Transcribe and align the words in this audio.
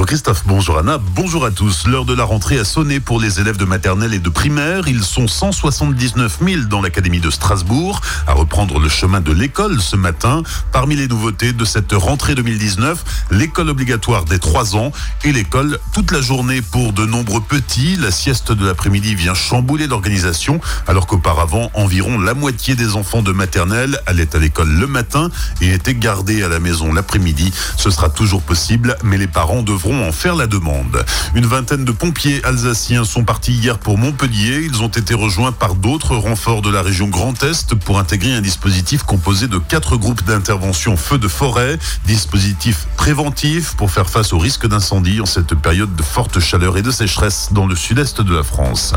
Bonjour 0.00 0.08
Christophe, 0.08 0.44
bonjour 0.46 0.78
Anna, 0.78 0.96
bonjour 0.96 1.44
à 1.44 1.50
tous. 1.50 1.86
L'heure 1.86 2.06
de 2.06 2.14
la 2.14 2.24
rentrée 2.24 2.58
a 2.58 2.64
sonné 2.64 3.00
pour 3.00 3.20
les 3.20 3.38
élèves 3.38 3.58
de 3.58 3.66
maternelle 3.66 4.14
et 4.14 4.18
de 4.18 4.30
primaire. 4.30 4.88
Ils 4.88 5.04
sont 5.04 5.28
179 5.28 6.38
000 6.42 6.62
dans 6.70 6.80
l'Académie 6.80 7.20
de 7.20 7.28
Strasbourg 7.28 8.00
à 8.26 8.32
reprendre 8.32 8.78
le 8.78 8.88
chemin 8.88 9.20
de 9.20 9.30
l'école 9.30 9.78
ce 9.82 9.96
matin. 9.96 10.42
Parmi 10.72 10.96
les 10.96 11.06
nouveautés 11.06 11.52
de 11.52 11.66
cette 11.66 11.92
rentrée 11.92 12.34
2019, 12.34 13.26
l'école 13.30 13.68
obligatoire 13.68 14.24
des 14.24 14.38
3 14.38 14.74
ans 14.74 14.90
et 15.22 15.32
l'école 15.32 15.78
toute 15.92 16.12
la 16.12 16.22
journée 16.22 16.62
pour 16.62 16.94
de 16.94 17.04
nombreux 17.04 17.42
petits. 17.42 17.96
La 17.96 18.10
sieste 18.10 18.52
de 18.52 18.64
l'après-midi 18.64 19.14
vient 19.14 19.34
chambouler 19.34 19.86
l'organisation 19.86 20.62
alors 20.86 21.06
qu'auparavant 21.06 21.70
environ 21.74 22.18
la 22.18 22.32
moitié 22.32 22.74
des 22.74 22.96
enfants 22.96 23.20
de 23.20 23.32
maternelle 23.32 24.00
allaient 24.06 24.34
à 24.34 24.38
l'école 24.38 24.70
le 24.70 24.86
matin 24.86 25.28
et 25.60 25.74
étaient 25.74 25.94
gardés 25.94 26.42
à 26.42 26.48
la 26.48 26.58
maison 26.58 26.90
l'après-midi. 26.90 27.52
Ce 27.76 27.90
sera 27.90 28.08
toujours 28.08 28.40
possible 28.40 28.96
mais 29.04 29.18
les 29.18 29.26
parents 29.26 29.60
devront 29.60 29.89
en 29.94 30.12
faire 30.12 30.36
la 30.36 30.46
demande. 30.46 31.04
Une 31.34 31.46
vingtaine 31.46 31.84
de 31.84 31.92
pompiers 31.92 32.44
alsaciens 32.44 33.04
sont 33.04 33.24
partis 33.24 33.52
hier 33.52 33.78
pour 33.78 33.98
Montpellier. 33.98 34.62
Ils 34.64 34.82
ont 34.82 34.88
été 34.88 35.14
rejoints 35.14 35.52
par 35.52 35.74
d'autres 35.74 36.16
renforts 36.16 36.62
de 36.62 36.70
la 36.70 36.82
région 36.82 37.08
Grand 37.08 37.42
Est 37.42 37.74
pour 37.74 37.98
intégrer 37.98 38.32
un 38.32 38.40
dispositif 38.40 39.02
composé 39.02 39.48
de 39.48 39.58
quatre 39.58 39.96
groupes 39.96 40.24
d'intervention 40.24 40.96
feu 40.96 41.18
de 41.18 41.28
forêt, 41.28 41.78
dispositif 42.06 42.86
préventif 42.96 43.74
pour 43.76 43.90
faire 43.90 44.08
face 44.08 44.32
au 44.32 44.38
risque 44.38 44.66
d'incendie 44.66 45.20
en 45.20 45.26
cette 45.26 45.54
période 45.54 45.94
de 45.96 46.02
forte 46.02 46.40
chaleur 46.40 46.76
et 46.76 46.82
de 46.82 46.90
sécheresse 46.90 47.48
dans 47.52 47.66
le 47.66 47.76
sud-est 47.76 48.20
de 48.20 48.34
la 48.34 48.42
France. 48.42 48.94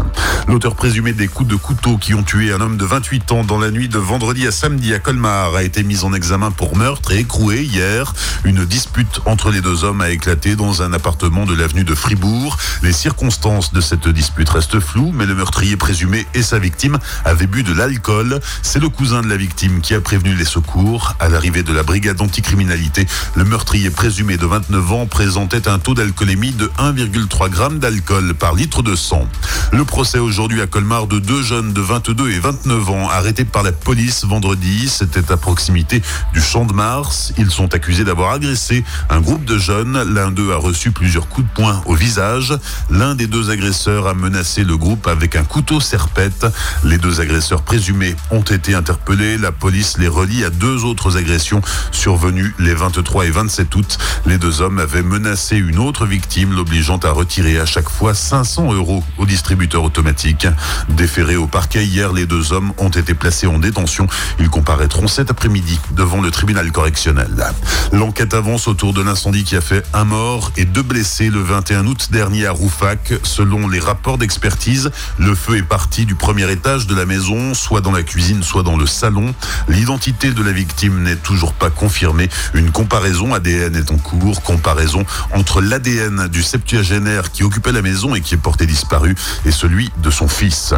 L'auteur 0.48 0.76
présumé 0.76 1.14
des 1.14 1.28
coups 1.28 1.50
de 1.50 1.56
couteau 1.56 1.98
qui 1.98 2.14
ont 2.14 2.24
tué 2.24 2.52
un 2.52 2.62
homme 2.62 2.78
de 2.78 2.86
28 2.86 3.32
ans 3.32 3.44
dans 3.44 3.60
la 3.60 3.72
nuit 3.72 3.88
de 3.88 3.98
vendredi 3.98 4.46
à 4.48 4.52
samedi 4.52 4.94
à 4.94 5.00
Colmar 5.00 5.56
a 5.56 5.64
été 5.64 5.84
mis 5.84 6.04
en 6.04 6.14
examen 6.14 6.52
pour 6.52 6.76
meurtre 6.76 7.12
et 7.14 7.20
écroué 7.20 7.64
hier. 7.64 8.14
Une 8.44 8.66
dispute 8.66 9.22
entre 9.26 9.52
les 9.52 9.62
deux 9.62 9.84
hommes 9.84 10.02
a 10.02 10.10
éclaté 10.10 10.56
dans 10.56 10.82
un 10.82 10.83
appartement 10.92 11.46
de 11.46 11.54
l'avenue 11.54 11.86
de 11.86 11.96
Fribourg. 11.96 12.58
Les 12.82 12.92
circonstances 12.92 13.72
de 13.72 13.80
cette 13.80 14.10
dispute 14.10 14.50
restent 14.50 14.80
floues, 14.80 15.12
mais 15.14 15.26
le 15.26 15.36
meurtrier 15.36 15.78
présumé 15.78 16.28
et 16.34 16.44
sa 16.44 16.60
victime 16.60 16.98
avaient 17.24 17.48
bu 17.48 17.64
de 17.64 17.74
l'alcool. 17.74 18.42
C'est 18.62 18.80
le 18.80 18.90
cousin 18.90 19.22
de 19.22 19.30
la 19.30 19.38
victime 19.38 19.80
qui 19.80 19.94
a 19.94 20.02
prévenu 20.02 20.36
les 20.36 20.46
secours. 20.46 21.16
À 21.20 21.30
l'arrivée 21.30 21.64
de 21.64 21.72
la 21.72 21.84
brigade 21.84 22.20
anticriminalité, 22.22 23.08
le 23.36 23.46
meurtrier 23.46 23.90
présumé 23.90 24.38
de 24.38 24.46
29 24.46 24.92
ans 24.92 25.06
présentait 25.06 25.68
un 25.68 25.80
taux 25.80 25.94
d'alcoolémie 25.94 26.52
de 26.52 26.70
1,3 26.80 27.56
g 27.56 27.80
d'alcool 27.80 28.34
par 28.34 28.56
litre 28.56 28.82
de 28.82 28.96
sang. 28.96 29.28
Le 29.72 29.86
procès 29.86 30.20
aujourd'hui 30.20 30.62
à 30.62 30.68
Colmar 30.68 31.08
de 31.08 31.20
deux 31.20 31.42
jeunes 31.42 31.74
de 31.74 31.82
22 31.82 32.32
et 32.32 32.40
29 32.40 32.90
ans 32.90 33.10
arrêtés 33.10 33.46
par 33.46 33.64
la 33.64 33.72
police 33.72 34.26
vendredi. 34.26 34.90
C'était 34.90 35.32
à 35.32 35.38
proximité 35.38 36.02
du 36.34 36.42
Champ 36.42 36.66
de 36.66 36.74
Mars. 36.74 37.34
Ils 37.38 37.52
sont 37.52 37.74
accusés 37.74 38.04
d'avoir 38.04 38.32
agressé 38.32 38.84
un 39.10 39.22
groupe 39.22 39.46
de 39.46 39.58
jeunes. 39.58 40.02
L'un 40.14 40.32
d'eux 40.32 40.52
a 40.52 40.58
reçu 40.64 40.92
plusieurs 40.92 41.28
coups 41.28 41.48
de 41.48 41.54
poing 41.54 41.82
au 41.86 41.94
visage. 41.94 42.54
L'un 42.90 43.16
des 43.16 43.28
deux 43.28 43.50
agresseurs 43.50 44.08
a 44.08 44.14
menacé 44.14 44.64
le 44.64 44.78
groupe 44.78 45.08
avec 45.08 45.36
un 45.36 45.44
couteau 45.44 45.80
serpette. 45.80 46.48
Les 46.84 46.98
deux 46.98 47.20
agresseurs 47.20 47.64
présumés 47.64 48.16
ont 48.32 48.42
été 48.42 48.74
interpellés. 48.74 49.38
La 49.38 49.52
police 49.52 49.98
les 49.98 50.08
relie 50.08 50.44
à 50.46 50.50
deux 50.50 50.86
autres 50.86 51.18
agressions 51.18 51.62
survenues 51.92 52.56
les 52.60 52.74
23 52.74 53.26
et 53.26 53.30
27 53.30 53.76
août. 53.76 53.98
Les 54.26 54.38
deux 54.38 54.62
hommes 54.62 54.80
avaient 54.80 55.04
menacé 55.04 55.58
une 55.58 55.80
autre 55.80 56.06
victime, 56.06 56.54
l'obligeant 56.54 56.98
à 57.04 57.12
retirer 57.12 57.60
à 57.60 57.66
chaque 57.66 57.90
fois 57.90 58.14
500 58.14 58.74
euros 58.74 59.04
au 59.18 59.26
distributeur 59.26 59.84
automatique. 59.84 60.48
Déférés 60.90 61.36
au 61.36 61.48
parquet 61.48 61.86
hier, 61.86 62.14
les 62.14 62.26
deux 62.26 62.54
hommes 62.54 62.72
ont 62.78 62.90
été 62.90 63.14
placés 63.14 63.48
en 63.48 63.60
détention. 63.60 64.08
Ils 64.40 64.50
comparaîtront 64.50 65.08
cet 65.08 65.30
après-midi 65.30 65.80
devant 65.92 66.22
le 66.22 66.32
tribunal 66.32 66.72
correctionnel. 66.72 67.54
L'enquête 67.92 68.34
avance 68.34 68.70
autour 68.70 68.94
de 68.94 69.02
l'incendie 69.02 69.44
qui 69.44 69.58
a 69.58 69.62
fait 69.62 69.86
un 69.94 70.06
mort 70.06 70.53
et 70.58 70.66
deux 70.66 70.84
blessés 70.84 71.30
le 71.30 71.42
21 71.42 71.88
août 71.88 72.10
dernier 72.12 72.46
à 72.46 72.52
Roufac. 72.52 73.14
Selon 73.24 73.68
les 73.68 73.80
rapports 73.80 74.18
d'expertise, 74.18 74.92
le 75.18 75.36
feu 75.36 75.58
est 75.58 75.64
parti 75.64 76.06
du 76.06 76.16
premier 76.16 76.52
étage 76.52 76.88
de 76.88 76.96
la 76.96 77.06
maison, 77.06 77.54
soit 77.54 77.82
dans 77.82 77.92
la 77.92 78.04
cuisine, 78.04 78.44
soit 78.44 78.64
dans 78.64 78.78
le 78.78 78.86
salon. 78.86 79.34
L'identité 79.68 80.32
de 80.32 80.44
la 80.44 80.52
victime 80.52 81.04
n'est 81.04 81.16
toujours 81.16 81.54
pas 81.54 81.70
confirmée. 81.70 82.30
Une 82.54 82.72
comparaison 82.72 83.34
ADN 83.34 83.76
est 83.76 83.92
en 83.92 83.98
cours. 83.98 84.42
Comparaison 84.44 85.06
entre 85.34 85.62
l'ADN 85.62 86.28
du 86.28 86.44
septuagénaire 86.44 87.32
qui 87.32 87.44
occupait 87.44 87.72
la 87.72 87.82
maison 87.82 88.16
et 88.16 88.22
qui 88.22 88.36
est 88.36 88.38
porté 88.38 88.66
disparu 88.66 89.16
et 89.46 89.52
celui 89.52 89.92
de 90.02 90.10
son 90.10 90.28
fils. 90.28 90.74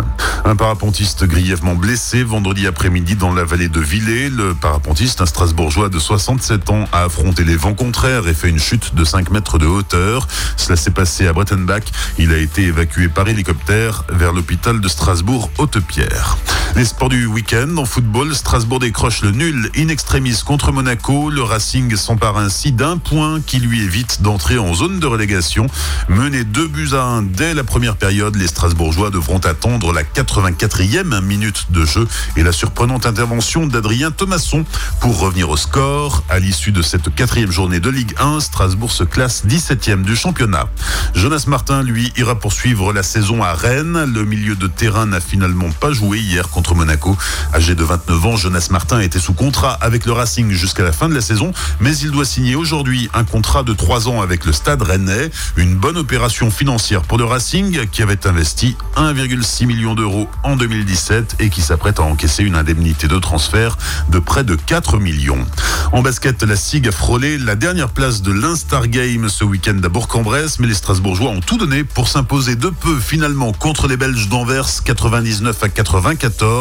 Un 0.46 0.56
parapentiste 0.56 1.26
grièvement 1.26 1.76
blessé 1.76 2.24
vendredi 2.24 2.68
après-midi 2.68 3.16
dans 3.16 3.34
la 3.34 3.44
vallée 3.44 3.70
de 3.70 3.80
Villers. 3.80 4.30
Le 4.30 4.54
parapentiste, 4.54 5.22
un 5.22 5.26
Strasbourgeois 5.26 5.90
de 5.90 6.00
67 6.00 6.70
ans, 6.70 6.86
a 6.92 7.04
affronté 7.04 7.44
les 7.44 7.56
vents 7.56 7.74
contraires 7.74 8.28
et 8.28 8.34
fait 8.34 8.50
une 8.50 8.60
chute 8.60 8.96
de 8.96 9.04
5 9.04 9.32
mètres 9.32 9.58
de 9.58 9.65
hauteur. 9.66 10.28
Cela 10.58 10.76
s'est 10.76 10.92
passé 10.92 11.28
à 11.28 11.34
Brettenbach. 11.34 11.84
Il 12.18 12.32
a 12.32 12.38
été 12.38 12.64
évacué 12.64 13.08
par 13.08 13.28
hélicoptère 13.28 14.04
vers 14.10 14.34
l'hôpital 14.34 14.82
de 14.82 14.88
Strasbourg 14.88 15.50
Haute-Pierre. 15.58 16.38
Les 16.76 16.84
sports 16.84 17.08
du 17.08 17.26
week-end 17.26 17.78
en 17.78 17.86
football, 17.86 18.36
Strasbourg 18.36 18.80
décroche 18.80 19.22
le 19.22 19.32
nul 19.32 19.72
in 19.78 19.88
extremis 19.88 20.42
contre 20.46 20.74
Monaco. 20.74 21.30
Le 21.30 21.42
Racing 21.42 21.96
s'empare 21.96 22.38
ainsi 22.38 22.74
d'un 22.74 22.98
point 22.98 23.40
qui 23.40 23.60
lui 23.60 23.82
évite 23.82 24.22
d'entrer 24.22 24.58
en 24.58 24.74
zone 24.74 25.00
de 25.00 25.08
relégation. 25.08 25.68
Mené 26.10 26.44
2 26.44 26.68
buts 26.68 26.90
à 26.92 27.04
1 27.04 27.22
dès 27.22 27.54
la 27.54 27.64
première 27.64 27.96
période, 27.96 28.36
les 28.36 28.48
Strasbourgeois 28.48 29.10
devront 29.10 29.38
attendre 29.38 29.94
la 29.94 30.04
84e 30.04 31.22
minute 31.22 31.68
de 31.70 31.86
jeu 31.86 32.06
et 32.36 32.44
la 32.44 32.52
surprenante 32.52 33.06
intervention 33.06 33.68
d'Adrien 33.68 34.12
Thomasson 34.12 34.66
pour 35.00 35.18
revenir 35.18 35.50
au 35.50 35.56
score. 35.56 36.26
À 36.30 36.40
l'issue 36.40 36.74
de 36.74 36.82
cette 36.82 37.16
quatrième 37.16 37.52
journée 37.52 37.80
de 37.80 37.90
Ligue 37.90 38.16
1, 38.20 38.42
Strasbourg 38.42 38.92
se 38.92 39.06
classe 39.06 39.46
17e 39.46 40.04
du 40.04 40.18
championnat. 40.18 40.68
Jonas 41.14 41.46
Martin, 41.48 41.84
lui, 41.84 42.12
ira 42.18 42.38
poursuivre 42.38 42.92
la 42.92 43.04
saison 43.04 43.42
à 43.42 43.54
Rennes. 43.54 44.12
Le 44.14 44.26
milieu 44.26 44.56
de 44.56 44.68
terrain 44.68 45.06
n'a 45.06 45.22
finalement 45.22 45.70
pas 45.72 45.94
joué 45.94 46.20
hier 46.20 46.50
contre 46.50 46.65
Monaco. 46.74 47.18
Âgé 47.54 47.76
de 47.76 47.84
29 47.84 48.26
ans, 48.26 48.38
Jonas 48.38 48.70
Martin 48.72 49.00
était 49.00 49.20
sous 49.20 49.34
contrat 49.34 49.74
avec 49.74 50.06
le 50.06 50.14
Racing 50.14 50.52
jusqu'à 50.52 50.84
la 50.84 50.92
fin 50.92 51.10
de 51.10 51.14
la 51.14 51.22
saison, 51.22 51.52
mais 51.80 51.96
il 51.98 52.12
doit 52.12 52.26
signer 52.26 52.56
aujourd'hui 52.56 53.10
un 53.14 53.24
contrat 53.24 53.64
de 53.64 53.74
3 53.74 54.08
ans 54.08 54.22
avec 54.22 54.46
le 54.46 54.54
Stade 54.54 54.82
Rennais. 54.82 55.30
Une 55.58 55.76
bonne 55.76 55.98
opération 55.98 56.50
financière 56.50 57.04
pour 57.04 57.18
le 57.18 57.26
Racing 57.26 57.88
qui 57.92 58.02
avait 58.02 58.26
investi 58.26 58.76
1,6 58.96 59.66
million 59.66 59.94
d'euros 59.94 60.30
en 60.44 60.56
2017 60.56 61.36
et 61.40 61.50
qui 61.50 61.62
s'apprête 61.62 62.00
à 62.00 62.04
encaisser 62.04 62.44
une 62.44 62.56
indemnité 62.56 63.08
de 63.08 63.20
transfert 63.20 63.78
de 64.10 64.20
près 64.20 64.44
de 64.44 64.56
4 64.56 64.98
millions. 64.98 65.46
En 65.92 66.02
basket, 66.02 66.42
la 66.44 66.56
SIG 66.56 66.88
a 66.88 66.92
frôlé 66.92 67.38
la 67.38 67.56
dernière 67.56 67.90
place 67.90 68.22
de 68.22 68.32
l'Instar 68.32 68.88
Game 68.88 69.28
ce 69.30 69.44
week-end 69.44 69.80
à 69.84 69.90
Bourg-en-Bresse, 69.90 70.60
mais 70.60 70.68
les 70.68 70.74
Strasbourgeois 70.74 71.30
ont 71.30 71.42
tout 71.42 71.58
donné 71.58 71.84
pour 71.84 72.08
s'imposer 72.08 72.56
de 72.56 72.70
peu 72.70 73.00
finalement 73.00 73.52
contre 73.52 73.88
les 73.88 73.98
Belges 73.98 74.30
d'Anvers 74.30 74.84
99 74.84 75.64
à 75.64 75.70
94. 75.70 76.55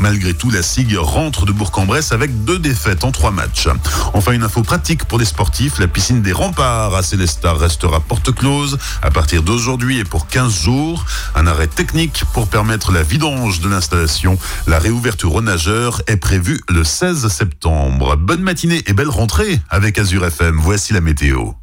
Malgré 0.00 0.34
tout, 0.34 0.50
la 0.50 0.62
SIG 0.62 0.96
rentre 0.96 1.46
de 1.46 1.52
Bourg-en-Bresse 1.52 2.12
avec 2.12 2.44
deux 2.44 2.58
défaites 2.58 3.04
en 3.04 3.12
trois 3.12 3.30
matchs. 3.30 3.68
Enfin, 4.12 4.32
une 4.32 4.42
info 4.42 4.62
pratique 4.62 5.04
pour 5.04 5.18
les 5.18 5.24
sportifs, 5.24 5.78
la 5.78 5.86
piscine 5.86 6.22
des 6.22 6.32
remparts 6.32 6.94
à 6.94 7.02
Célestat 7.02 7.54
restera 7.54 8.00
porte 8.00 8.32
close 8.32 8.78
à 9.02 9.10
partir 9.10 9.42
d'aujourd'hui 9.42 9.98
et 9.98 10.04
pour 10.04 10.26
15 10.26 10.52
jours. 10.52 11.04
Un 11.34 11.46
arrêt 11.46 11.68
technique 11.68 12.24
pour 12.32 12.48
permettre 12.48 12.90
la 12.90 13.02
vidange 13.02 13.60
de 13.60 13.68
l'installation. 13.68 14.38
La 14.66 14.78
réouverture 14.78 15.34
aux 15.34 15.42
nageurs 15.42 16.02
est 16.06 16.16
prévue 16.16 16.60
le 16.68 16.82
16 16.82 17.28
septembre. 17.28 18.16
Bonne 18.16 18.42
matinée 18.42 18.82
et 18.86 18.92
belle 18.92 19.08
rentrée 19.08 19.60
avec 19.70 19.98
Azure 19.98 20.24
FM. 20.24 20.58
Voici 20.58 20.92
la 20.92 21.00
météo. 21.00 21.52